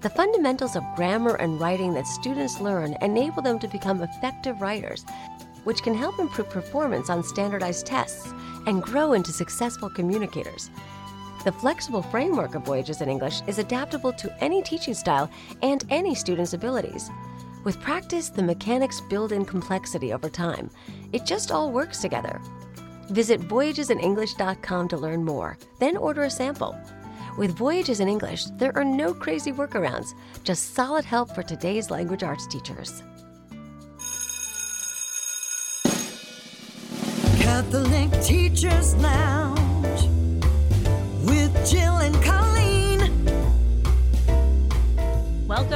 The 0.00 0.08
fundamentals 0.08 0.76
of 0.76 0.84
grammar 0.96 1.34
and 1.34 1.60
writing 1.60 1.92
that 1.92 2.06
students 2.06 2.58
learn 2.58 2.96
enable 3.02 3.42
them 3.42 3.58
to 3.58 3.68
become 3.68 4.02
effective 4.02 4.62
writers, 4.62 5.04
which 5.64 5.82
can 5.82 5.94
help 5.94 6.18
improve 6.18 6.48
performance 6.48 7.10
on 7.10 7.22
standardized 7.22 7.84
tests 7.84 8.32
and 8.66 8.82
grow 8.82 9.12
into 9.12 9.30
successful 9.30 9.90
communicators. 9.90 10.70
The 11.44 11.52
flexible 11.52 12.00
framework 12.00 12.54
of 12.54 12.64
Voyages 12.64 13.02
in 13.02 13.10
English 13.10 13.42
is 13.46 13.58
adaptable 13.58 14.14
to 14.14 14.34
any 14.42 14.62
teaching 14.62 14.94
style 14.94 15.30
and 15.60 15.84
any 15.90 16.14
student's 16.14 16.54
abilities. 16.54 17.10
With 17.64 17.80
practice, 17.80 18.30
the 18.30 18.42
mechanics 18.42 19.02
build 19.10 19.32
in 19.32 19.44
complexity 19.44 20.14
over 20.14 20.30
time. 20.30 20.70
It 21.12 21.26
just 21.26 21.52
all 21.52 21.70
works 21.70 22.00
together. 22.00 22.40
Visit 23.10 23.42
voyagesinenglish.com 23.42 24.88
to 24.88 24.96
learn 24.96 25.24
more, 25.26 25.58
then 25.78 25.98
order 25.98 26.22
a 26.22 26.30
sample. 26.30 26.74
With 27.40 27.56
Voyages 27.56 28.00
in 28.00 28.08
English, 28.08 28.44
there 28.58 28.76
are 28.76 28.84
no 28.84 29.14
crazy 29.14 29.50
workarounds, 29.50 30.12
just 30.44 30.74
solid 30.74 31.06
help 31.06 31.34
for 31.34 31.42
today's 31.42 31.90
language 31.90 32.22
arts 32.22 32.46
teachers. 32.46 33.02
Catholic 37.40 38.12
Teachers 38.22 38.94
Lounge 38.96 40.02
with 41.24 41.50
Jill 41.66 41.96
and 41.96 42.14
Colleen. 42.22 42.49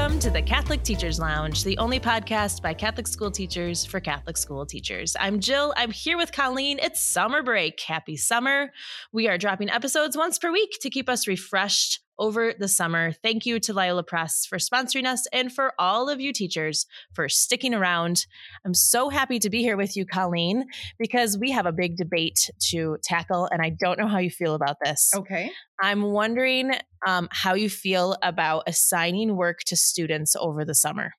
Welcome 0.04 0.20
to 0.20 0.28
the 0.28 0.42
Catholic 0.42 0.82
Teachers 0.82 1.18
Lounge, 1.18 1.64
the 1.64 1.78
only 1.78 1.98
podcast 1.98 2.60
by 2.60 2.74
Catholic 2.74 3.06
school 3.06 3.30
teachers 3.30 3.86
for 3.86 4.00
Catholic 4.00 4.36
school 4.36 4.66
teachers. 4.66 5.16
I'm 5.18 5.40
Jill. 5.40 5.72
I'm 5.78 5.90
here 5.90 6.18
with 6.18 6.30
Colleen. 6.30 6.78
It's 6.78 7.00
summer 7.00 7.42
break. 7.42 7.80
Happy 7.80 8.14
summer. 8.14 8.70
We 9.14 9.28
are 9.28 9.38
dropping 9.38 9.70
episodes 9.70 10.14
once 10.14 10.38
per 10.38 10.52
week 10.52 10.76
to 10.82 10.90
keep 10.90 11.08
us 11.08 11.26
refreshed 11.26 12.00
over 12.18 12.54
the 12.58 12.68
summer. 12.68 13.12
Thank 13.12 13.46
you 13.46 13.58
to 13.60 13.72
Loyola 13.72 14.02
Press 14.02 14.46
for 14.46 14.58
sponsoring 14.58 15.06
us 15.06 15.26
and 15.32 15.52
for 15.52 15.72
all 15.78 16.08
of 16.08 16.20
you 16.20 16.32
teachers 16.32 16.86
for 17.12 17.28
sticking 17.28 17.74
around. 17.74 18.26
I'm 18.64 18.74
so 18.74 19.08
happy 19.08 19.38
to 19.40 19.50
be 19.50 19.62
here 19.62 19.76
with 19.76 19.96
you, 19.96 20.06
Colleen, 20.06 20.66
because 20.98 21.36
we 21.38 21.50
have 21.50 21.66
a 21.66 21.72
big 21.72 21.96
debate 21.96 22.50
to 22.70 22.96
tackle, 23.02 23.48
and 23.50 23.60
I 23.60 23.70
don't 23.70 23.98
know 23.98 24.08
how 24.08 24.18
you 24.18 24.30
feel 24.30 24.54
about 24.54 24.76
this. 24.84 25.10
Okay. 25.14 25.50
I'm 25.80 26.02
wondering 26.02 26.72
um, 27.06 27.28
how 27.30 27.54
you 27.54 27.68
feel 27.68 28.16
about 28.22 28.64
assigning 28.66 29.36
work 29.36 29.60
to 29.66 29.76
students 29.76 30.36
over 30.36 30.64
the 30.64 30.74
summer. 30.74 31.12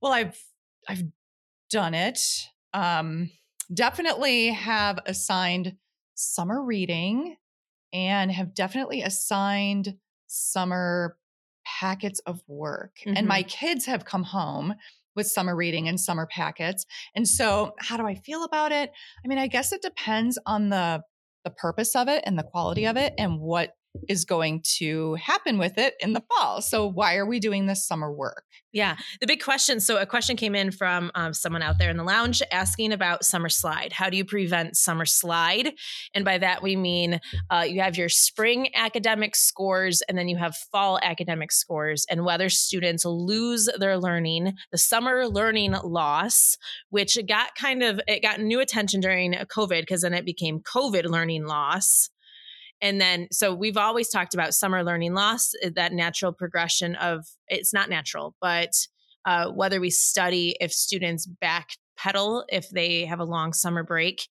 Well, 0.00 0.12
I've 0.12 0.38
I've 0.88 1.04
done 1.70 1.94
it. 1.94 2.20
Um, 2.74 3.30
definitely 3.72 4.48
have 4.48 4.98
assigned 5.06 5.76
summer 6.14 6.62
reading 6.62 7.36
and 7.92 8.30
have 8.32 8.54
definitely 8.54 9.02
assigned 9.02 9.96
summer 10.26 11.16
packets 11.64 12.20
of 12.20 12.42
work. 12.46 12.96
Mm-hmm. 13.04 13.16
And 13.16 13.28
my 13.28 13.42
kids 13.42 13.86
have 13.86 14.04
come 14.04 14.24
home 14.24 14.74
with 15.14 15.26
summer 15.26 15.54
reading 15.54 15.88
and 15.88 16.00
summer 16.00 16.26
packets. 16.26 16.86
And 17.14 17.28
so, 17.28 17.74
how 17.78 17.96
do 17.96 18.06
I 18.06 18.14
feel 18.14 18.44
about 18.44 18.72
it? 18.72 18.90
I 19.24 19.28
mean, 19.28 19.38
I 19.38 19.46
guess 19.46 19.72
it 19.72 19.82
depends 19.82 20.38
on 20.46 20.70
the 20.70 21.02
the 21.44 21.50
purpose 21.50 21.96
of 21.96 22.08
it 22.08 22.22
and 22.24 22.38
the 22.38 22.44
quality 22.44 22.86
of 22.86 22.96
it 22.96 23.14
and 23.18 23.40
what 23.40 23.74
is 24.08 24.24
going 24.24 24.62
to 24.78 25.14
happen 25.14 25.58
with 25.58 25.78
it 25.78 25.94
in 26.00 26.12
the 26.12 26.22
fall. 26.22 26.62
So, 26.62 26.86
why 26.86 27.16
are 27.16 27.26
we 27.26 27.40
doing 27.40 27.66
this 27.66 27.86
summer 27.86 28.12
work? 28.12 28.44
Yeah, 28.72 28.96
the 29.20 29.26
big 29.26 29.42
question. 29.42 29.80
So, 29.80 29.98
a 29.98 30.06
question 30.06 30.36
came 30.36 30.54
in 30.54 30.70
from 30.70 31.10
um, 31.14 31.34
someone 31.34 31.62
out 31.62 31.78
there 31.78 31.90
in 31.90 31.98
the 31.98 32.04
lounge 32.04 32.42
asking 32.50 32.92
about 32.92 33.24
summer 33.24 33.50
slide. 33.50 33.92
How 33.92 34.08
do 34.08 34.16
you 34.16 34.24
prevent 34.24 34.76
summer 34.76 35.04
slide? 35.04 35.72
And 36.14 36.24
by 36.24 36.38
that, 36.38 36.62
we 36.62 36.74
mean 36.74 37.20
uh, 37.50 37.66
you 37.68 37.82
have 37.82 37.96
your 37.96 38.08
spring 38.08 38.68
academic 38.74 39.36
scores 39.36 40.02
and 40.08 40.16
then 40.16 40.28
you 40.28 40.38
have 40.38 40.56
fall 40.56 40.98
academic 41.02 41.52
scores, 41.52 42.06
and 42.08 42.24
whether 42.24 42.48
students 42.48 43.04
lose 43.04 43.68
their 43.78 43.98
learning, 43.98 44.54
the 44.70 44.78
summer 44.78 45.26
learning 45.28 45.72
loss, 45.84 46.56
which 46.88 47.18
got 47.28 47.54
kind 47.54 47.82
of 47.82 48.00
it 48.08 48.22
got 48.22 48.40
new 48.40 48.60
attention 48.60 49.00
during 49.00 49.32
COVID 49.32 49.82
because 49.82 50.02
then 50.02 50.14
it 50.14 50.24
became 50.24 50.60
COVID 50.60 51.04
learning 51.04 51.44
loss 51.44 52.08
and 52.82 53.00
then 53.00 53.28
so 53.32 53.54
we've 53.54 53.78
always 53.78 54.10
talked 54.10 54.34
about 54.34 54.52
summer 54.52 54.84
learning 54.84 55.14
loss 55.14 55.52
eh, 55.62 55.70
that 55.74 55.94
natural 55.94 56.32
progression 56.32 56.94
of 56.96 57.24
it's 57.48 57.72
not 57.72 57.88
natural 57.88 58.34
but 58.40 58.72
uh, 59.24 59.48
whether 59.50 59.80
we 59.80 59.90
study 59.90 60.56
if 60.60 60.72
students 60.72 61.28
backpedal 61.42 62.44
if 62.48 62.68
they 62.70 63.04
have 63.04 63.20
a 63.20 63.24
long 63.24 63.52
summer 63.52 63.82
break 63.82 64.28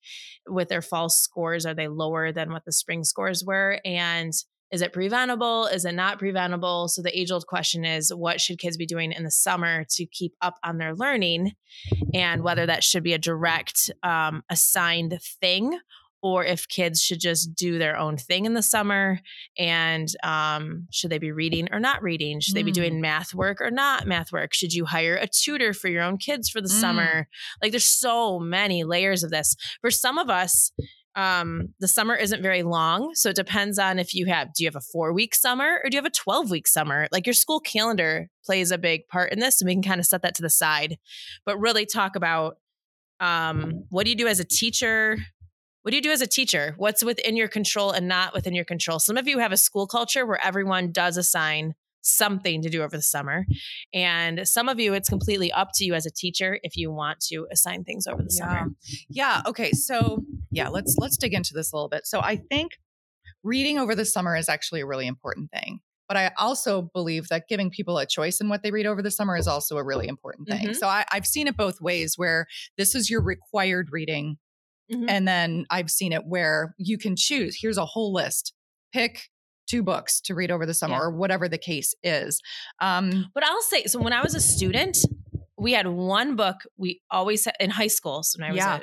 with 0.47 0.69
their 0.69 0.81
fall 0.81 1.09
scores 1.09 1.65
are 1.65 1.73
they 1.73 1.87
lower 1.87 2.31
than 2.31 2.51
what 2.51 2.65
the 2.65 2.71
spring 2.71 3.03
scores 3.03 3.43
were? 3.45 3.79
And 3.85 4.33
is 4.71 4.81
it 4.81 4.93
preventable? 4.93 5.65
Is 5.65 5.83
it 5.83 5.93
not 5.93 6.17
preventable? 6.17 6.87
So 6.87 7.01
the 7.01 7.17
age 7.17 7.29
old 7.29 7.45
question 7.45 7.83
is 7.83 8.13
what 8.13 8.39
should 8.39 8.57
kids 8.57 8.77
be 8.77 8.85
doing 8.85 9.11
in 9.11 9.23
the 9.23 9.31
summer 9.31 9.85
to 9.91 10.05
keep 10.05 10.33
up 10.41 10.55
on 10.63 10.77
their 10.77 10.95
learning? 10.95 11.53
And 12.13 12.41
whether 12.41 12.65
that 12.65 12.83
should 12.83 13.03
be 13.03 13.13
a 13.13 13.17
direct 13.17 13.91
um, 14.01 14.43
assigned 14.49 15.19
thing 15.41 15.77
or 16.21 16.45
if 16.45 16.67
kids 16.67 17.01
should 17.01 17.19
just 17.19 17.55
do 17.55 17.77
their 17.77 17.97
own 17.97 18.17
thing 18.17 18.45
in 18.45 18.53
the 18.53 18.61
summer 18.61 19.19
and 19.57 20.09
um, 20.23 20.87
should 20.91 21.09
they 21.09 21.17
be 21.17 21.31
reading 21.31 21.67
or 21.71 21.79
not 21.79 22.01
reading 22.01 22.39
should 22.39 22.53
mm. 22.53 22.55
they 22.55 22.63
be 22.63 22.71
doing 22.71 22.95
mm. 22.95 23.01
math 23.01 23.33
work 23.33 23.59
or 23.61 23.71
not 23.71 24.07
math 24.07 24.31
work 24.31 24.53
should 24.53 24.73
you 24.73 24.85
hire 24.85 25.15
a 25.15 25.27
tutor 25.27 25.73
for 25.73 25.87
your 25.87 26.03
own 26.03 26.17
kids 26.17 26.49
for 26.49 26.61
the 26.61 26.67
mm. 26.67 26.79
summer 26.79 27.27
like 27.61 27.71
there's 27.71 27.87
so 27.87 28.39
many 28.39 28.83
layers 28.83 29.23
of 29.23 29.31
this 29.31 29.55
for 29.81 29.91
some 29.91 30.17
of 30.17 30.29
us 30.29 30.71
um, 31.15 31.73
the 31.81 31.89
summer 31.89 32.15
isn't 32.15 32.41
very 32.41 32.63
long 32.63 33.11
so 33.15 33.29
it 33.29 33.35
depends 33.35 33.77
on 33.77 33.99
if 33.99 34.13
you 34.13 34.27
have 34.27 34.53
do 34.53 34.63
you 34.63 34.67
have 34.67 34.77
a 34.77 34.81
four 34.81 35.11
week 35.11 35.35
summer 35.35 35.81
or 35.83 35.89
do 35.89 35.95
you 35.95 36.01
have 36.01 36.05
a 36.05 36.09
12 36.09 36.49
week 36.49 36.67
summer 36.67 37.07
like 37.11 37.27
your 37.27 37.33
school 37.33 37.59
calendar 37.59 38.29
plays 38.45 38.71
a 38.71 38.77
big 38.77 39.07
part 39.09 39.33
in 39.33 39.39
this 39.39 39.61
and 39.61 39.67
we 39.67 39.73
can 39.73 39.83
kind 39.83 39.99
of 39.99 40.05
set 40.05 40.21
that 40.21 40.35
to 40.35 40.41
the 40.41 40.49
side 40.49 40.97
but 41.45 41.59
really 41.59 41.85
talk 41.85 42.15
about 42.15 42.57
um, 43.19 43.83
what 43.89 44.05
do 44.05 44.09
you 44.09 44.15
do 44.15 44.27
as 44.27 44.39
a 44.39 44.45
teacher 44.45 45.17
what 45.83 45.91
do 45.91 45.95
you 45.95 46.01
do 46.01 46.11
as 46.11 46.21
a 46.21 46.27
teacher? 46.27 46.75
What's 46.77 47.03
within 47.03 47.35
your 47.35 47.47
control 47.47 47.91
and 47.91 48.07
not 48.07 48.33
within 48.33 48.53
your 48.53 48.65
control? 48.65 48.99
Some 48.99 49.17
of 49.17 49.27
you 49.27 49.39
have 49.39 49.51
a 49.51 49.57
school 49.57 49.87
culture 49.87 50.25
where 50.25 50.43
everyone 50.43 50.91
does 50.91 51.17
assign 51.17 51.73
something 52.01 52.61
to 52.61 52.69
do 52.69 52.81
over 52.81 52.95
the 52.95 53.03
summer. 53.03 53.45
And 53.93 54.47
some 54.47 54.69
of 54.69 54.79
you, 54.79 54.93
it's 54.93 55.09
completely 55.09 55.51
up 55.51 55.69
to 55.75 55.85
you 55.85 55.93
as 55.93 56.05
a 56.05 56.11
teacher 56.11 56.59
if 56.63 56.75
you 56.75 56.91
want 56.91 57.19
to 57.29 57.47
assign 57.51 57.83
things 57.83 58.07
over 58.07 58.21
the 58.21 58.35
yeah. 58.35 58.45
summer. 58.45 58.69
Yeah. 59.09 59.41
Okay. 59.45 59.71
So 59.71 60.23
yeah, 60.51 60.69
let's 60.69 60.95
let's 60.97 61.17
dig 61.17 61.33
into 61.33 61.53
this 61.53 61.71
a 61.71 61.75
little 61.75 61.89
bit. 61.89 62.05
So 62.05 62.19
I 62.19 62.37
think 62.37 62.77
reading 63.43 63.79
over 63.79 63.95
the 63.95 64.05
summer 64.05 64.35
is 64.35 64.49
actually 64.49 64.81
a 64.81 64.85
really 64.85 65.07
important 65.07 65.51
thing. 65.51 65.79
But 66.07 66.17
I 66.17 66.31
also 66.37 66.89
believe 66.93 67.29
that 67.29 67.47
giving 67.47 67.69
people 67.69 67.97
a 67.97 68.05
choice 68.05 68.41
in 68.41 68.49
what 68.49 68.63
they 68.63 68.71
read 68.71 68.85
over 68.85 69.01
the 69.01 69.11
summer 69.11 69.37
is 69.37 69.47
also 69.47 69.77
a 69.77 69.83
really 69.83 70.09
important 70.09 70.49
thing. 70.49 70.65
Mm-hmm. 70.65 70.73
So 70.73 70.87
I, 70.87 71.05
I've 71.09 71.25
seen 71.25 71.47
it 71.47 71.55
both 71.55 71.79
ways 71.79 72.15
where 72.17 72.47
this 72.77 72.95
is 72.95 73.09
your 73.09 73.21
required 73.23 73.89
reading 73.91 74.37
Mm-hmm. 74.91 75.05
And 75.07 75.27
then 75.27 75.65
I've 75.69 75.89
seen 75.89 76.11
it 76.11 76.25
where 76.25 76.75
you 76.77 76.97
can 76.97 77.15
choose. 77.15 77.57
Here's 77.59 77.77
a 77.77 77.85
whole 77.85 78.13
list. 78.13 78.53
Pick 78.93 79.29
two 79.67 79.83
books 79.83 80.19
to 80.21 80.35
read 80.35 80.51
over 80.51 80.65
the 80.65 80.73
summer 80.73 80.95
yeah. 80.95 81.01
or 81.01 81.11
whatever 81.11 81.47
the 81.47 81.57
case 81.57 81.95
is. 82.03 82.41
Um, 82.81 83.27
but 83.33 83.45
I'll 83.45 83.61
say, 83.61 83.85
so 83.85 83.99
when 83.99 84.13
I 84.13 84.21
was 84.21 84.35
a 84.35 84.41
student, 84.41 84.97
we 85.57 85.73
had 85.73 85.87
one 85.87 86.35
book 86.35 86.57
we 86.77 87.01
always 87.09 87.45
had 87.45 87.55
in 87.59 87.69
high 87.69 87.87
school. 87.87 88.23
So 88.23 88.39
when 88.39 88.49
I 88.49 88.51
was 88.51 88.57
yeah. 88.57 88.79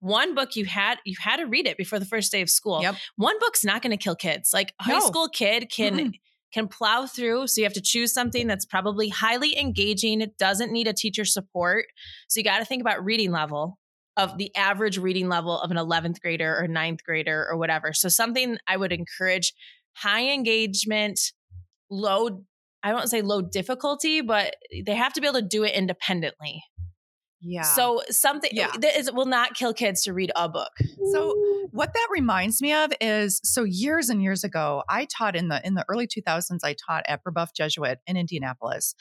one 0.00 0.34
book 0.34 0.56
you 0.56 0.64
had 0.64 0.98
you 1.04 1.14
had 1.20 1.36
to 1.36 1.44
read 1.44 1.66
it 1.66 1.78
before 1.78 2.00
the 2.00 2.04
first 2.04 2.32
day 2.32 2.42
of 2.42 2.50
school. 2.50 2.82
Yep. 2.82 2.96
One 3.16 3.38
book's 3.38 3.64
not 3.64 3.80
going 3.80 3.96
to 3.96 4.02
kill 4.02 4.16
kids. 4.16 4.50
Like 4.52 4.74
a 4.84 4.88
no. 4.88 4.94
high 4.94 5.06
school 5.06 5.28
kid 5.28 5.70
can 5.70 5.96
mm-hmm. 5.96 6.08
can 6.52 6.66
plow 6.66 7.06
through. 7.06 7.46
So 7.46 7.60
you 7.60 7.64
have 7.64 7.74
to 7.74 7.80
choose 7.80 8.12
something 8.12 8.48
that's 8.48 8.66
probably 8.66 9.08
highly 9.08 9.56
engaging. 9.56 10.20
It 10.20 10.36
doesn't 10.36 10.72
need 10.72 10.88
a 10.88 10.92
teacher 10.92 11.24
support. 11.24 11.86
So 12.28 12.40
you 12.40 12.44
got 12.44 12.58
to 12.58 12.64
think 12.64 12.80
about 12.80 13.04
reading 13.04 13.30
level 13.30 13.78
of 14.16 14.38
the 14.38 14.54
average 14.56 14.98
reading 14.98 15.28
level 15.28 15.60
of 15.60 15.70
an 15.70 15.76
11th 15.76 16.20
grader 16.20 16.56
or 16.58 16.66
9th 16.66 17.02
grader 17.04 17.46
or 17.50 17.56
whatever. 17.56 17.92
So 17.92 18.08
something 18.08 18.58
I 18.66 18.76
would 18.76 18.92
encourage 18.92 19.52
high 19.94 20.28
engagement, 20.28 21.20
low, 21.90 22.44
I 22.82 22.90
don't 22.90 23.08
say 23.08 23.22
low 23.22 23.42
difficulty, 23.42 24.20
but 24.20 24.56
they 24.84 24.94
have 24.94 25.12
to 25.14 25.20
be 25.20 25.26
able 25.26 25.40
to 25.40 25.46
do 25.46 25.64
it 25.64 25.74
independently. 25.74 26.62
Yeah. 27.40 27.62
So 27.62 28.02
something 28.10 28.50
Yeah. 28.52 28.70
that 28.80 28.96
is, 28.98 29.12
will 29.12 29.26
not 29.26 29.54
kill 29.54 29.74
kids 29.74 30.02
to 30.04 30.12
read 30.12 30.32
a 30.34 30.48
book. 30.48 30.72
So 31.12 31.34
what 31.70 31.92
that 31.92 32.08
reminds 32.10 32.62
me 32.62 32.72
of 32.72 32.92
is 33.00 33.40
so 33.44 33.62
years 33.64 34.08
and 34.08 34.22
years 34.22 34.42
ago, 34.42 34.82
I 34.88 35.06
taught 35.06 35.36
in 35.36 35.48
the 35.48 35.60
in 35.64 35.74
the 35.74 35.84
early 35.88 36.06
2000s. 36.06 36.60
I 36.64 36.74
taught 36.74 37.04
at 37.06 37.22
Brebeuf 37.22 37.48
Jesuit 37.54 37.98
in 38.06 38.16
Indianapolis, 38.16 38.94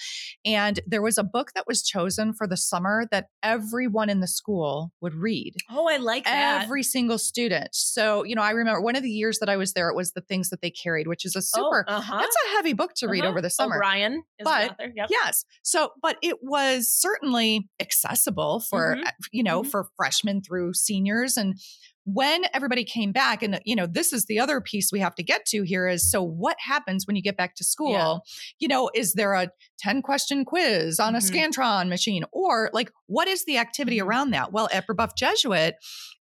and 0.43 0.79
there 0.85 1.01
was 1.01 1.17
a 1.17 1.23
book 1.23 1.51
that 1.55 1.65
was 1.67 1.81
chosen 1.81 2.33
for 2.33 2.47
the 2.47 2.57
summer 2.57 3.05
that 3.11 3.27
everyone 3.41 4.09
in 4.09 4.19
the 4.19 4.27
school 4.27 4.91
would 5.01 5.13
read. 5.15 5.53
Oh, 5.71 5.87
I 5.87 5.97
like 5.97 6.25
that. 6.25 6.63
Every 6.63 6.83
single 6.83 7.17
student. 7.17 7.69
So 7.71 8.23
you 8.23 8.35
know, 8.35 8.41
I 8.41 8.51
remember 8.51 8.81
one 8.81 8.95
of 8.95 9.03
the 9.03 9.09
years 9.11 9.39
that 9.39 9.49
I 9.49 9.55
was 9.57 9.73
there. 9.73 9.89
It 9.89 9.95
was 9.95 10.11
the 10.11 10.21
things 10.21 10.49
that 10.49 10.61
they 10.61 10.69
carried, 10.71 11.07
which 11.07 11.23
is 11.25 11.35
a 11.35 11.41
super. 11.41 11.85
Oh, 11.87 11.95
uh-huh. 11.95 12.17
That's 12.19 12.35
a 12.47 12.55
heavy 12.57 12.73
book 12.73 12.93
to 12.97 13.07
read 13.07 13.21
Uh-huh. 13.21 13.29
over 13.29 13.41
the 13.41 13.49
summer. 13.49 13.75
O'Brien 13.77 14.23
is 14.39 14.43
But, 14.43 14.77
the 14.77 14.83
author. 14.83 14.93
Yep. 14.95 15.07
Yes. 15.09 15.45
So, 15.63 15.91
but 16.01 16.17
it 16.21 16.37
was 16.41 16.91
certainly 16.91 17.69
accessible 17.79 18.24
for, 18.31 18.95
Mhm. 18.95 19.05
uh, 19.07 19.11
you 19.31 19.43
know, 19.43 19.63
Mhm. 19.63 19.71
for 19.71 19.87
freshmen 19.97 20.41
through 20.41 20.73
seniors. 20.73 21.37
And 21.37 21.59
when 22.05 22.43
everybody 22.53 22.83
came 22.83 23.11
back, 23.11 23.41
and, 23.41 23.59
you 23.65 23.75
know, 23.75 23.87
this 23.87 24.13
is 24.13 24.25
the 24.25 24.39
other 24.39 24.61
piece 24.61 24.91
we 24.91 24.99
have 24.99 25.15
to 25.15 25.23
get 25.23 25.45
to 25.47 25.63
here 25.63 25.87
is 25.87 26.09
so 26.09 26.21
what 26.21 26.55
happens 26.59 27.07
when 27.07 27.15
you 27.15 27.21
get 27.21 27.35
back 27.37 27.55
to 27.55 27.63
school? 27.63 27.91
Yeah. 27.91 28.17
You 28.59 28.67
know, 28.67 28.91
is 28.93 29.13
there 29.13 29.33
a 29.33 29.49
10 29.79 30.01
question 30.03 30.45
quiz 30.45 30.99
on 30.99 31.13
Mhm. 31.13 31.17
a 31.17 31.21
Scantron 31.21 31.89
machine? 31.89 32.23
Or 32.31 32.69
like, 32.73 32.91
what 33.07 33.27
is 33.27 33.45
the 33.45 33.57
activity 33.57 33.97
Mhm. 33.97 34.05
around 34.05 34.31
that? 34.31 34.51
Well, 34.51 34.69
at 34.71 34.85
Brebeuf 34.87 35.15
Jesuit, 35.17 35.75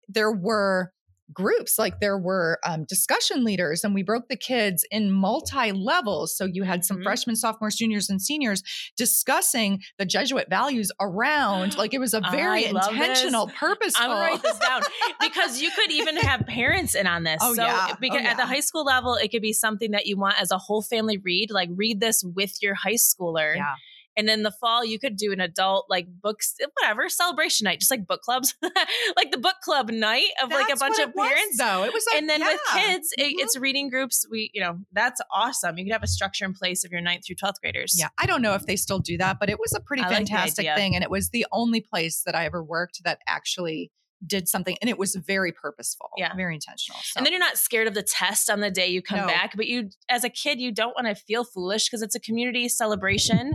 there 0.10 0.32
were 0.32 0.92
groups 1.34 1.78
like 1.78 2.00
there 2.00 2.18
were 2.18 2.60
um, 2.66 2.86
discussion 2.86 3.44
leaders 3.44 3.84
and 3.84 3.94
we 3.94 4.02
broke 4.04 4.28
the 4.30 4.36
kids 4.36 4.84
in 4.90 5.12
multi 5.12 5.72
levels 5.72 6.36
so 6.36 6.46
you 6.46 6.64
had 6.64 6.84
some 6.84 6.98
Mhm. 6.98 7.04
freshmen 7.04 7.36
sophomores 7.36 7.76
juniors 7.76 8.10
and 8.10 8.22
seniors 8.22 8.64
discussing 8.98 9.82
the 9.98 10.06
jesuit 10.06 10.50
values 10.50 10.92
around 11.00 11.78
like 11.78 11.94
it 11.94 12.00
was 12.00 12.14
a 12.14 12.22
very 12.32 12.66
intentional 12.66 13.46
this. 13.48 13.56
purposeful 13.58 14.04
I'm 14.06 14.10
gonna 14.12 14.22
write 14.22 14.42
this 14.42 14.58
down 14.60 14.82
because 15.22 15.62
you 15.62 15.72
could 15.72 15.92
even 15.92 16.18
have 16.18 16.46
parents 16.48 16.96
in 16.96 17.08
on 17.08 17.24
this. 17.24 17.38
Oh, 17.42 17.54
so 17.54 17.64
yeah. 17.64 17.94
because 18.00 18.22
Oh, 18.24 18.28
at 18.28 18.38
the 18.38 18.46
high 18.46 18.60
school 18.60 18.84
level, 18.84 19.16
it 19.16 19.30
could 19.30 19.42
be 19.42 19.54
something 19.54 19.92
that 19.92 20.06
you 20.06 20.18
want 20.18 20.40
as 20.42 20.52
a 20.52 20.58
whole 20.58 20.82
family 20.82 21.18
read. 21.18 21.52
Like 21.52 21.70
read 21.74 22.00
this 22.00 22.24
with 22.24 22.62
your 22.62 22.76
high 22.76 22.94
schooler. 22.96 23.56
yeah 23.56 23.76
And 24.20 24.30
in 24.30 24.44
the 24.44 24.52
fall, 24.52 24.84
you 24.84 25.00
could 25.00 25.16
do 25.16 25.32
an 25.32 25.40
adult 25.40 25.86
like 25.90 26.08
books, 26.22 26.56
whatever 26.80 27.08
celebration 27.08 27.66
night, 27.66 27.80
just 27.80 27.90
like 27.90 28.06
book 28.06 28.22
clubs, 28.22 28.54
like 29.16 29.32
the 29.32 29.38
book 29.38 29.56
club 29.64 29.90
night 29.90 30.28
of 30.44 30.50
like 30.52 30.70
a 30.72 30.76
bunch 30.76 31.00
of 31.00 31.10
it 31.10 31.16
was, 31.16 31.28
parents. 31.30 31.58
though 31.58 31.84
it 31.86 31.94
was 31.94 32.04
a, 32.14 32.18
and 32.18 32.30
then 32.30 32.42
with 32.42 32.60
kids, 32.74 33.10
it, 33.18 33.24
Mhm. 33.24 33.44
it's 33.44 33.58
reading 33.58 33.90
groups. 33.90 34.26
We, 34.30 34.52
you 34.54 34.60
know, 34.62 34.80
that's 34.92 35.22
awesome. 35.34 35.78
You 35.78 35.86
could 35.86 35.94
have 35.94 36.04
a 36.04 36.08
structure 36.08 36.44
in 36.44 36.54
place 36.54 36.84
of 36.84 36.92
your 36.92 37.02
ninth 37.02 37.26
through 37.26 37.38
12th 37.38 37.62
graders. 37.62 37.96
Yeah, 37.98 38.10
I 38.18 38.26
don't 38.26 38.42
know 38.42 38.56
if 38.56 38.66
they 38.66 38.76
still 38.76 39.00
do 39.00 39.18
that, 39.20 39.38
but 39.40 39.50
it 39.50 39.60
was 39.60 39.74
a 39.74 39.80
pretty 39.80 40.04
I 40.04 40.10
fantastic 40.10 40.66
idea. 40.66 40.76
thing. 40.76 40.96
And 40.96 41.04
it 41.04 41.10
was 41.10 41.30
the 41.30 41.46
only 41.52 41.80
place 41.80 42.22
that 42.26 42.36
I 42.36 42.46
ever 42.46 42.62
worked 42.64 43.02
that 43.06 43.20
actually 43.28 43.92
did 44.26 44.50
something. 44.50 44.76
And 44.82 44.90
it 44.90 44.98
was 44.98 45.16
very 45.16 45.52
purposeful, 45.52 46.10
Yeah. 46.18 46.36
very 46.36 46.54
intentional. 46.54 47.00
So. 47.04 47.18
And 47.18 47.26
then 47.26 47.32
you're 47.32 47.40
not 47.40 47.58
scared 47.58 47.88
of 47.88 47.94
the 47.94 48.04
test 48.04 48.50
on 48.50 48.60
the 48.60 48.70
day 48.70 48.88
you 48.88 49.02
come 49.02 49.20
No. 49.22 49.28
back, 49.28 49.54
but 49.56 49.68
you, 49.68 49.90
as 50.10 50.24
a 50.24 50.30
kid, 50.30 50.60
you 50.60 50.72
don't 50.74 50.94
want 50.96 51.08
to 51.08 51.16
feel 51.16 51.44
foolish 51.46 51.88
because 51.88 52.02
it's 52.02 52.16
a 52.16 52.20
community 52.20 52.68
celebration. 52.68 53.54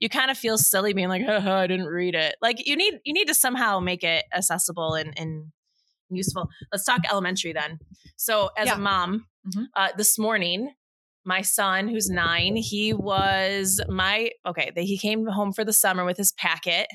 You 0.00 0.08
kind 0.08 0.30
of 0.30 0.38
feel 0.38 0.56
silly 0.58 0.92
being 0.92 1.08
like, 1.08 1.22
oh, 1.26 1.52
I 1.52 1.66
didn't 1.66 1.86
read 1.86 2.14
it. 2.14 2.36
Like 2.40 2.64
you 2.66 2.76
need, 2.76 2.94
you 3.04 3.12
need 3.12 3.26
to 3.26 3.34
somehow 3.34 3.80
make 3.80 4.04
it 4.04 4.24
accessible 4.32 4.94
and, 4.94 5.12
and 5.18 5.46
useful. 6.10 6.48
Let's 6.70 6.84
talk 6.84 7.00
elementary 7.10 7.52
then. 7.52 7.78
So 8.16 8.50
as 8.56 8.66
Yeah. 8.68 8.76
a 8.76 8.78
mom, 8.78 9.26
Mhm. 9.48 9.66
uh, 9.74 9.88
this 9.96 10.18
morning, 10.18 10.74
my 11.24 11.40
son 11.40 11.88
who's 11.88 12.08
nine, 12.08 12.54
he 12.56 12.92
was 12.92 13.80
my, 13.88 14.30
okay, 14.46 14.70
he 14.76 14.98
came 14.98 15.26
home 15.26 15.52
for 15.52 15.64
the 15.64 15.72
summer 15.72 16.04
with 16.04 16.18
his 16.18 16.32
packet. 16.32 16.86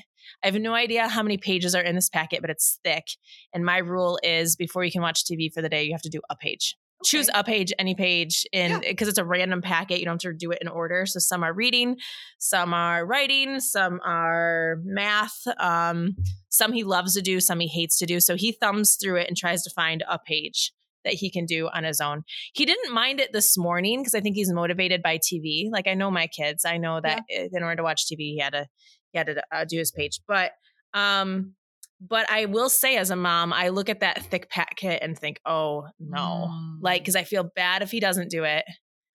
I 0.42 0.46
have 0.46 0.60
no 0.60 0.74
idea 0.74 1.08
how 1.08 1.22
many 1.22 1.36
pages 1.36 1.74
are 1.74 1.82
in 1.82 1.94
this 1.94 2.08
packet, 2.08 2.40
but 2.40 2.50
it's 2.50 2.78
thick. 2.84 3.04
And 3.52 3.64
my 3.64 3.78
rule 3.78 4.18
is 4.22 4.56
before 4.56 4.84
you 4.84 4.92
can 4.92 5.02
watch 5.02 5.24
TV 5.24 5.52
for 5.52 5.62
the 5.62 5.68
day, 5.68 5.84
you 5.84 5.92
have 5.92 6.02
to 6.02 6.08
do 6.08 6.20
a 6.30 6.36
page. 6.36 6.76
Choose 7.02 7.30
a 7.32 7.42
page, 7.42 7.72
any 7.78 7.94
page, 7.94 8.44
in 8.52 8.80
because 8.80 9.08
it's 9.08 9.18
a 9.18 9.24
random 9.24 9.62
packet. 9.62 10.00
You 10.00 10.04
don't 10.04 10.22
have 10.22 10.32
to 10.32 10.36
do 10.36 10.50
it 10.50 10.58
in 10.60 10.68
order. 10.68 11.06
So 11.06 11.18
some 11.18 11.42
are 11.42 11.52
reading, 11.52 11.96
some 12.38 12.74
are 12.74 13.06
writing, 13.06 13.58
some 13.60 14.00
are 14.04 14.76
math. 14.84 15.46
Um, 15.58 16.16
some 16.50 16.74
he 16.74 16.84
loves 16.84 17.14
to 17.14 17.22
do, 17.22 17.40
some 17.40 17.58
he 17.60 17.68
hates 17.68 17.98
to 18.00 18.06
do. 18.06 18.20
So 18.20 18.36
he 18.36 18.52
thumbs 18.52 18.98
through 19.00 19.16
it 19.16 19.28
and 19.28 19.36
tries 19.36 19.62
to 19.62 19.70
find 19.70 20.04
a 20.08 20.18
page 20.18 20.72
that 21.04 21.14
he 21.14 21.30
can 21.30 21.46
do 21.46 21.68
on 21.72 21.84
his 21.84 22.00
own. 22.00 22.24
He 22.52 22.66
didn't 22.66 22.92
mind 22.92 23.20
it 23.20 23.32
this 23.32 23.56
morning 23.56 24.00
because 24.00 24.14
I 24.14 24.20
think 24.20 24.36
he's 24.36 24.52
motivated 24.52 25.02
by 25.02 25.18
TV. 25.18 25.70
Like 25.70 25.88
I 25.88 25.94
know 25.94 26.10
my 26.10 26.26
kids, 26.26 26.64
I 26.64 26.76
know 26.76 27.00
that 27.00 27.22
in 27.28 27.62
order 27.62 27.76
to 27.76 27.82
watch 27.82 28.06
TV, 28.06 28.18
he 28.18 28.38
had 28.38 28.52
to 28.52 28.66
he 29.12 29.18
had 29.18 29.26
to 29.28 29.42
uh, 29.52 29.64
do 29.64 29.78
his 29.78 29.90
page. 29.92 30.20
But 30.26 30.52
um, 30.94 31.54
but 32.00 32.30
I 32.30 32.46
will 32.46 32.68
say, 32.70 32.96
as 32.96 33.10
a 33.10 33.16
mom, 33.16 33.52
I 33.52 33.68
look 33.68 33.88
at 33.88 34.00
that 34.00 34.22
thick 34.24 34.48
packet 34.50 35.02
and 35.02 35.18
think, 35.18 35.40
oh 35.44 35.86
no, 35.98 36.48
Mm. 36.50 36.78
like 36.80 37.02
because 37.02 37.16
I 37.16 37.24
feel 37.24 37.44
bad 37.54 37.82
if 37.82 37.90
he 37.90 38.00
doesn't 38.00 38.30
do 38.30 38.44
it. 38.44 38.64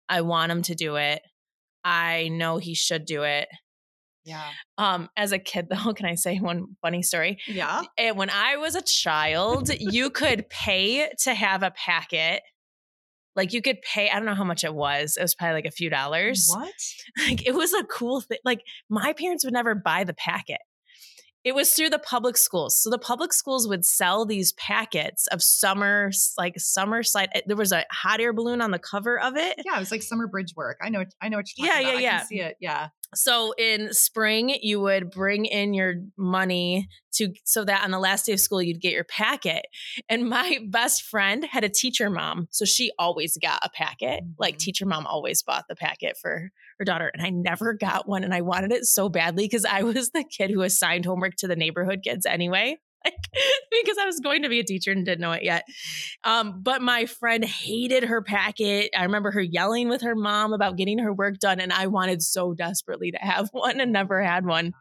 I 0.07 0.21
want 0.21 0.51
him 0.51 0.61
to 0.63 0.75
do 0.75 0.95
it. 0.97 1.21
I 1.83 2.29
know 2.29 2.57
he 2.57 2.75
should 2.75 3.05
do 3.05 3.23
it. 3.23 3.47
yeah. 4.23 4.49
Um, 4.77 5.09
as 5.17 5.31
a 5.31 5.39
kid, 5.39 5.67
though, 5.71 5.93
can 5.93 6.05
I 6.05 6.15
say 6.15 6.37
one 6.37 6.75
funny 6.81 7.01
story? 7.03 7.37
Yeah. 7.47 7.83
And 7.97 8.17
when 8.17 8.29
I 8.29 8.57
was 8.57 8.75
a 8.75 8.81
child, 8.81 9.69
you 9.79 10.09
could 10.09 10.47
pay 10.49 11.09
to 11.23 11.33
have 11.33 11.63
a 11.63 11.71
packet. 11.71 12.41
Like 13.35 13.53
you 13.53 13.61
could 13.61 13.81
pay, 13.81 14.09
I 14.09 14.15
don't 14.15 14.25
know 14.25 14.35
how 14.35 14.43
much 14.43 14.63
it 14.63 14.73
was. 14.73 15.17
It 15.17 15.21
was 15.21 15.35
probably 15.35 15.55
like 15.55 15.65
a 15.65 15.71
few 15.71 15.89
dollars. 15.89 16.47
What? 16.49 16.71
Like 17.27 17.45
it 17.47 17.53
was 17.53 17.73
a 17.73 17.83
cool 17.83 18.21
thing. 18.21 18.39
Like 18.43 18.61
my 18.89 19.13
parents 19.13 19.43
would 19.45 19.53
never 19.53 19.73
buy 19.75 20.03
the 20.03 20.13
packet. 20.13 20.59
It 21.43 21.53
was 21.53 21.71
through 21.73 21.91
the 21.91 21.99
public 21.99 22.37
schools. 22.37 22.75
So 22.81 22.89
the 22.89 22.97
public 22.97 23.31
schools 23.31 23.67
would 23.67 23.85
sell 23.85 24.25
these 24.25 24.51
packets 24.53 25.27
of 25.27 25.43
summer, 25.43 26.09
like 26.39 26.59
summer 26.59 27.03
slide. 27.03 27.29
eh, 27.35 27.41
There 27.45 27.55
was 27.55 27.71
a 27.71 27.85
hot 27.91 28.19
air 28.19 28.33
balloon 28.33 28.61
on 28.61 28.71
the 28.71 28.79
cover 28.79 29.19
of 29.19 29.37
it. 29.37 29.61
Yeah, 29.63 29.75
it 29.75 29.79
was 29.79 29.91
like 29.91 30.01
summer 30.01 30.25
bridge 30.25 30.53
work. 30.55 30.79
I 30.81 30.89
know. 30.89 31.05
I 31.21 31.29
know 31.29 31.37
what 31.37 31.45
you're 31.55 31.67
Yeah, 31.67 31.73
talking 31.73 31.85
yeah, 31.87 31.91
about. 31.93 31.99
I 31.99 32.01
yeah. 32.01 32.17
can 32.17 32.27
see 32.27 32.39
it. 32.41 32.57
Yeah. 32.59 32.87
So 33.13 33.53
in 33.57 33.93
spring, 33.93 34.57
you 34.61 34.81
would 34.81 35.09
bring 35.11 35.45
in 35.45 35.73
your 35.73 35.95
money 36.17 36.89
to 37.13 37.33
so 37.45 37.63
that 37.63 37.83
on 37.83 37.91
the 37.91 37.99
last 37.99 38.25
day 38.25 38.33
of 38.33 38.39
school 38.41 38.61
you'd 38.61 38.81
get 38.81 38.91
your 38.91 39.05
packet. 39.05 39.65
And 40.09 40.27
my 40.29 40.59
best 40.69 41.03
friend 41.03 41.45
had 41.45 41.63
a 41.63 41.69
teacher 41.69 42.09
mom, 42.09 42.47
so 42.51 42.65
she 42.65 42.91
always 42.99 43.37
got 43.41 43.59
a 43.63 43.69
packet. 43.69 44.23
Like 44.37 44.55
Mhm. 44.55 44.59
teacher 44.59 44.85
mom 44.85 45.05
always 45.07 45.41
bought 45.43 45.65
the 45.69 45.75
packet 45.75 46.17
for 46.21 46.49
her 46.79 46.85
daughter, 46.85 47.09
and 47.13 47.25
I 47.25 47.29
never 47.29 47.73
got 47.73 48.07
one, 48.07 48.23
and 48.23 48.33
I 48.33 48.41
wanted 48.41 48.71
it 48.73 48.85
so 48.85 49.07
badly 49.07 49.45
because 49.45 49.65
I 49.65 49.83
was 49.83 50.09
the 50.11 50.23
kid 50.25 50.51
who 50.51 50.61
assigned 50.61 51.05
homework 51.05 51.35
to 51.37 51.47
the 51.47 51.55
neighborhood 51.55 52.01
kids 52.03 52.25
anyway. 52.25 52.77
Because 53.83 53.97
I 53.97 54.05
was 54.05 54.21
going 54.21 54.43
to 54.43 54.49
be 54.49 54.59
a 54.59 54.63
teacher 54.63 54.91
and 54.91 55.05
didn't 55.05 55.19
know 55.19 55.33
it 55.33 55.43
yet. 55.43 55.65
Um, 56.23 56.61
but 56.63 56.81
my 56.81 57.05
friend 57.05 57.43
hated 57.43 58.05
her 58.05 58.21
packet. 58.21 58.89
I 58.97 59.03
remember 59.03 59.31
her 59.31 59.41
yelling 59.41 59.89
with 59.89 60.01
her 60.01 60.15
mom 60.15 60.53
about 60.53 60.77
getting 60.77 60.99
her 60.99 61.13
work 61.13 61.39
done, 61.39 61.59
and 61.59 61.73
I 61.73 61.87
wanted 61.87 62.21
so 62.21 62.53
desperately 62.53 63.11
to 63.11 63.17
have 63.17 63.49
one 63.51 63.81
and 63.81 63.91
never 63.91 64.23
had 64.23 64.45
one. 64.45 64.71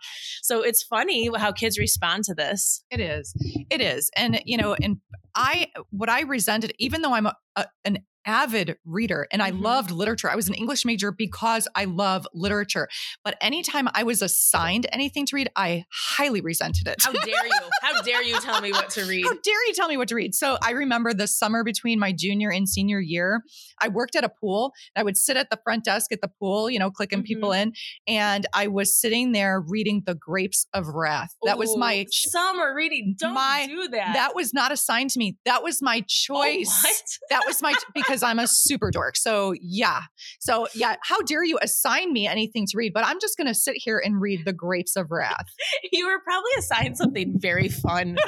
So 0.42 0.62
it's 0.62 0.82
funny 0.82 1.28
how 1.36 1.50
kids 1.50 1.78
respond 1.78 2.24
to 2.24 2.34
this. 2.34 2.84
It 2.90 3.00
is. 3.00 3.34
It 3.70 3.80
is. 3.80 4.10
And, 4.16 4.40
you 4.44 4.56
know, 4.56 4.74
and 4.74 4.98
I, 5.34 5.66
what 5.90 6.08
I 6.08 6.22
resented, 6.22 6.72
even 6.78 7.02
though 7.02 7.14
I'm 7.14 7.26
a, 7.26 7.34
a, 7.56 7.66
an 7.84 7.98
avid 8.26 8.76
reader 8.84 9.26
and 9.30 9.42
I 9.42 9.50
Mhm. 9.50 9.62
loved 9.62 9.90
literature, 9.90 10.30
I 10.30 10.36
was 10.36 10.48
an 10.48 10.54
English 10.54 10.84
major 10.84 11.12
because 11.12 11.68
I 11.74 11.84
love 11.84 12.26
literature. 12.34 12.88
But 13.24 13.36
anytime 13.40 13.88
I 13.94 14.02
was 14.02 14.22
assigned 14.22 14.86
anything 14.92 15.26
to 15.26 15.36
read, 15.36 15.50
I 15.56 15.84
highly 15.92 16.40
resented 16.40 16.88
it. 16.88 16.96
How 17.02 17.12
dare 17.12 17.46
you? 17.46 17.52
How 17.82 18.02
dare 18.02 18.22
you 18.22 18.38
tell 18.40 18.60
me 18.60 18.72
what 18.72 18.90
to 18.90 19.04
read? 19.08 19.24
How 19.24 19.32
dare 19.34 19.66
you 19.66 19.74
tell 19.74 19.88
me 19.88 19.96
what 19.96 20.08
to 20.08 20.14
read? 20.14 20.34
So 20.34 20.58
I 20.62 20.70
remember 20.70 21.12
the 21.12 21.26
summer 21.26 21.64
between 21.64 21.98
my 21.98 22.12
junior 22.12 22.50
and 22.50 22.68
senior 22.68 23.00
year, 23.00 23.42
I 23.80 23.88
worked 23.88 24.16
at 24.16 24.24
a 24.24 24.28
pool. 24.28 24.72
And 24.94 25.00
I 25.00 25.04
would 25.04 25.16
sit 25.16 25.36
at 25.36 25.50
the 25.50 25.58
front 25.64 25.84
desk 25.84 26.12
at 26.12 26.20
the 26.20 26.28
pool, 26.28 26.70
you 26.70 26.78
know, 26.78 26.90
clicking 26.90 27.22
people 27.22 27.50
Mm-hmm. 27.50 27.68
in. 27.68 27.72
And 28.06 28.46
I 28.54 28.68
was 28.68 28.98
sitting 28.98 29.32
there 29.32 29.60
reading 29.60 30.02
The 30.06 30.14
Grapes 30.14 30.66
of 30.72 30.86
Wrath. 30.88 31.30
That 31.44 31.58
was 31.58 31.76
my 31.76 32.04
ch- 32.10 32.26
summer 32.28 32.74
reading. 32.74 33.16
Don't 33.18 33.34
my- 33.34 33.66
do 33.68 33.88
that. 33.88 34.14
that 34.14 34.34
was 34.34 34.54
not 34.54 34.72
assigned 34.72 35.10
to 35.10 35.18
me. 35.18 35.36
That 35.44 35.62
was 35.62 35.82
my 35.82 35.98
Oh, 35.98 36.04
choice. 36.06 36.82
what? 36.84 37.02
that 37.30 37.42
was 37.46 37.60
my 37.62 37.74
because 37.94 38.13
I'm 38.22 38.38
a 38.38 38.46
super 38.46 38.90
dork. 38.90 39.16
So 39.16 39.54
yeah. 39.60 40.02
So 40.40 40.66
yeah, 40.74 40.96
how 41.02 41.20
dare 41.22 41.44
you 41.44 41.58
assign 41.62 42.12
me 42.12 42.26
anything 42.26 42.66
to 42.70 42.76
read? 42.76 42.92
But 42.94 43.04
I'm 43.06 43.18
just 43.20 43.36
gonna 43.36 43.54
sit 43.54 43.74
here 43.76 44.00
and 44.04 44.20
read 44.20 44.44
The 44.44 44.52
Grapes 44.52 44.96
of 44.96 45.10
Wrath. 45.10 45.46
you 45.92 46.06
were 46.06 46.20
probably 46.24 46.50
assigned 46.58 46.96
something 46.96 47.34
very 47.38 47.68
fun. 47.68 48.16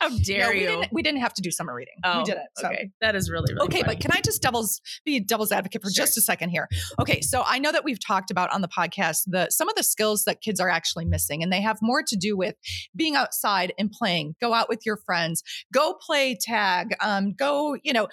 How 0.00 0.08
No, 0.08 0.18
dare 0.24 0.50
we 0.50 0.62
you? 0.62 0.66
didn't 0.66 0.88
we 0.92 1.00
didn't 1.02 1.20
have 1.20 1.32
to 1.34 1.42
do 1.42 1.52
summer 1.52 1.72
reading. 1.72 1.94
oh, 2.02 2.18
we 2.18 2.24
did 2.24 2.34
it. 2.34 2.42
So. 2.56 2.66
Okay, 2.66 2.90
that 3.00 3.14
is 3.14 3.30
really 3.30 3.54
really 3.54 3.66
Okay, 3.66 3.82
funny. 3.82 3.94
but 3.94 4.00
can 4.02 4.10
I 4.12 4.20
just 4.20 4.42
doubles 4.42 4.80
be 5.04 5.20
devil's 5.20 5.52
advocate 5.52 5.80
for 5.80 5.90
Sure. 5.92 6.04
just 6.04 6.18
a 6.18 6.20
second 6.20 6.48
here? 6.50 6.66
Okay, 7.00 7.20
so 7.20 7.44
I 7.46 7.60
know 7.60 7.70
that 7.70 7.84
we've 7.84 8.04
talked 8.04 8.32
about 8.32 8.52
on 8.52 8.62
the 8.62 8.68
podcast 8.68 9.18
the 9.28 9.48
some 9.50 9.68
of 9.68 9.76
the 9.76 9.84
skills 9.84 10.24
that 10.24 10.40
kids 10.40 10.58
are 10.58 10.68
actually 10.68 11.04
missing, 11.04 11.40
and 11.44 11.52
they 11.52 11.60
have 11.60 11.78
more 11.80 12.02
to 12.02 12.16
do 12.16 12.36
with 12.36 12.56
being 12.96 13.14
outside 13.14 13.72
and 13.78 13.92
playing. 13.92 14.34
Go 14.40 14.52
out 14.52 14.68
with 14.68 14.80
your 14.84 14.96
friends, 15.06 15.44
go 15.72 15.94
play 16.04 16.36
tag, 16.40 16.96
um, 17.00 17.32
go, 17.38 17.76
you 17.84 17.92
know, 17.92 18.08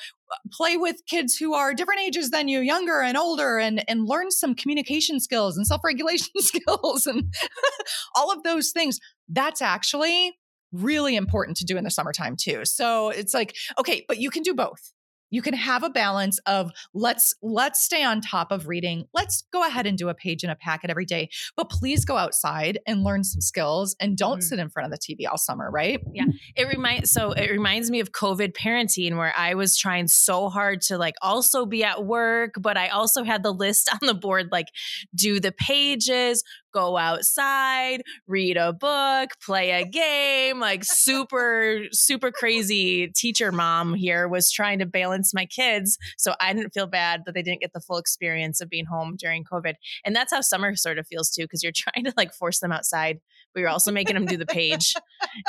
play 0.52 0.78
with 0.78 0.98
kids 1.08 1.36
who 1.36 1.54
are 1.54 1.74
different 1.74 2.02
ages 2.02 2.30
than 2.30 2.48
you, 2.48 2.60
younger 2.60 3.02
and 3.02 3.18
older, 3.18 3.58
and 3.58 3.84
and 3.90 4.06
learn 4.06 4.32
some 4.32 4.56
communication 4.56 5.20
skills 5.20 5.58
and 5.58 5.66
self 5.66 5.82
regulation 5.84 6.30
skills 6.38 7.08
and 7.08 7.34
all 8.16 8.32
of 8.32 8.44
those 8.44 8.72
things. 8.72 9.00
That's 9.28 9.62
actually 9.62 10.38
really 10.72 11.16
important 11.16 11.58
to 11.58 11.66
do 11.66 11.78
in 11.78 11.84
the 11.84 11.90
summertime 11.90 12.36
too. 12.36 12.64
So 12.64 13.10
it's 13.10 13.34
like, 13.34 13.56
okay, 13.80 14.06
but 14.08 14.20
you 14.20 14.30
can 14.30 14.44
do 14.44 14.54
both 14.54 14.94
you 15.30 15.42
can 15.42 15.54
have 15.54 15.84
a 15.84 15.90
balance 15.90 16.40
of 16.46 16.72
let's 16.94 17.34
let's 17.42 17.82
stay 17.82 18.04
on 18.04 18.22
top 18.22 18.52
of 18.52 18.68
reading. 18.68 19.06
Let's 19.14 19.44
go 19.52 19.66
ahead 19.66 19.86
and 19.86 19.98
do 19.98 20.10
a 20.10 20.14
page 20.14 20.44
in 20.44 20.50
a 20.50 20.56
packet 20.56 20.90
every 20.90 21.06
day 21.06 21.30
but 21.56 21.70
please 21.70 22.06
go 22.06 22.18
outside 22.18 22.80
and 22.88 23.04
learn 23.04 23.24
some 23.24 23.42
skills 23.42 23.96
and 24.00 24.18
don't 24.18 24.40
mm-hmm. 24.40 24.42
sit 24.42 24.60
in 24.60 24.70
front 24.70 24.92
of 24.92 24.98
the 24.98 25.16
tv 25.16 25.30
all 25.30 25.38
summer 25.38 25.70
right? 25.70 26.02
Yeah. 26.14 26.26
It 26.56 26.68
reminds 26.68 27.12
so 27.12 27.32
it 27.32 27.50
reminds 27.50 27.92
me 27.92 28.00
of 28.00 28.12
covid 28.12 28.54
parenting 28.54 29.18
where 29.18 29.34
i 29.38 29.54
was 29.54 29.78
trying 29.78 30.08
so 30.08 30.50
hard 30.50 30.82
to 30.82 30.98
like 30.98 31.16
also 31.22 31.66
be 31.66 31.84
at 31.84 32.06
work 32.06 32.56
but 32.60 32.78
i 32.78 32.90
also 32.90 33.24
had 33.24 33.44
the 33.44 33.54
list 33.54 33.90
on 34.02 34.08
the 34.08 34.14
board 34.14 34.50
like 34.52 34.68
do 35.16 35.40
the 35.40 35.52
pages 35.52 36.44
go 36.74 36.98
outside, 36.98 38.04
read 38.28 38.58
a 38.58 38.74
book, 38.74 39.32
play 39.44 39.72
a 39.72 39.86
game, 39.86 40.60
like 40.60 40.84
super, 40.84 41.82
super 41.92 42.32
crazy 42.32 43.08
teacher 43.08 43.52
mom 43.52 43.94
here 43.94 44.28
was 44.28 44.52
trying 44.52 44.80
to 44.80 44.86
balance 44.86 45.19
my 45.34 45.46
kids. 45.46 45.98
So 46.18 46.34
I 46.40 46.54
didn't 46.54 46.74
feel 46.74 46.88
bad 46.88 47.24
that 47.26 47.34
they 47.34 47.42
didn't 47.42 47.62
get 47.62 47.74
the 47.74 47.82
full 47.82 47.98
experience 47.98 48.62
of 48.62 48.70
being 48.70 48.86
home 48.86 49.16
during 49.18 49.44
COVID. 49.44 49.74
And 50.06 50.16
that's 50.16 50.34
how 50.34 50.42
summer 50.42 50.76
sort 50.76 50.98
of 50.98 51.08
feels 51.08 51.30
too, 51.30 51.44
because 51.44 51.64
you're 51.64 51.72
trying 51.76 52.06
to 52.06 52.14
like 52.18 52.34
force 52.34 52.60
them 52.60 52.72
outside, 52.72 53.20
but 53.54 53.62
you're 53.62 53.70
also 53.70 53.92
making 53.92 54.16
them 54.16 54.26
do 54.26 54.38
the 54.38 54.46
page. 54.46 54.94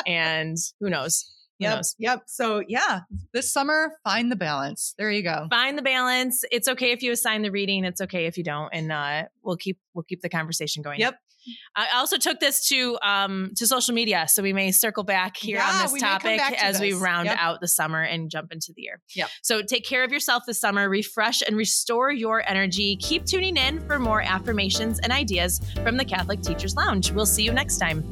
And 0.07 0.57
who 0.81 0.91
knows? 0.91 1.31
Yep. 1.61 1.83
Yep. 1.99 2.23
So 2.27 2.63
yeah, 2.67 3.01
this 3.33 3.53
summer, 3.53 3.93
find 4.03 4.33
the 4.33 4.37
balance. 4.37 4.95
There 4.97 5.11
you 5.11 5.23
go. 5.23 5.47
Find 5.51 5.77
the 5.77 5.83
balance. 5.83 6.43
It's 6.51 6.69
okay 6.69 6.93
if 6.93 7.03
you 7.03 7.13
assign 7.13 7.43
the 7.43 7.51
reading. 7.51 7.85
It's 7.85 8.01
okay 8.01 8.27
if 8.27 8.39
you 8.39 8.45
don't, 8.45 8.71
and 8.73 8.91
uh, 8.91 9.25
we'll 9.43 9.59
keep 9.59 9.79
we'll 9.95 10.05
keep 10.05 10.23
the 10.23 10.31
conversation 10.31 10.83
going. 10.83 11.01
Yep. 11.01 11.19
I 11.77 11.97
also 11.97 12.17
took 12.17 12.41
this 12.41 12.69
to 12.69 12.99
um 13.03 13.53
to 13.57 13.67
social 13.67 13.95
media, 13.95 14.27
so 14.29 14.43
we 14.43 14.53
may 14.53 14.73
circle 14.73 15.05
back 15.05 15.37
here 15.37 15.59
yeah, 15.59 15.71
on 15.71 15.83
this 15.83 16.01
topic 16.01 16.41
as 16.41 16.79
this. 16.79 16.81
we 16.81 16.93
round 16.93 17.27
yep. 17.27 17.39
out 17.41 17.61
the 17.61 17.69
summer 17.69 18.03
and 18.03 18.31
jump 18.31 18.53
into 18.53 18.73
the 18.75 18.83
year. 18.83 19.01
So 19.43 19.63
take 19.63 19.85
care 19.85 20.05
of 20.05 20.13
yourself 20.13 20.45
this 20.47 20.61
summer, 20.61 20.89
refresh 20.89 21.43
and 21.47 21.57
restore 21.57 22.11
your 22.11 22.43
energy. 22.49 22.97
Keep 22.97 23.27
tuning 23.27 23.57
in 23.57 23.81
for 23.87 23.99
more 23.99 24.23
affirmations 24.23 24.99
and 25.01 25.13
ideas 25.13 25.61
from 25.83 25.97
the 25.97 26.05
Catholic 26.05 26.43
Teachers 26.43 26.75
Lounge. 26.77 27.13
We'll 27.13 27.27
see 27.27 27.43
you 27.43 27.53
next 27.53 27.79
time. 27.79 28.05